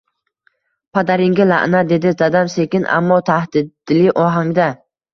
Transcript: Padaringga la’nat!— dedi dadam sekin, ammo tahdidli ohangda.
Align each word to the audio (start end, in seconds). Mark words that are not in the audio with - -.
Padaringga 0.97 1.47
la’nat!— 1.51 1.87
dedi 1.93 2.15
dadam 2.23 2.51
sekin, 2.57 2.91
ammo 2.99 3.23
tahdidli 3.31 4.05
ohangda. 4.29 4.73